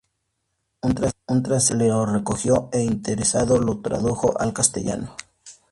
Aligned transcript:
Un 0.81 0.95
transeúnte 1.45 1.75
lo 1.87 2.07
recogió, 2.07 2.69
e 2.73 2.81
interesado 2.81 3.59
lo 3.59 3.81
tradujo 3.81 4.35
al 4.41 4.51
castellano. 4.51 5.15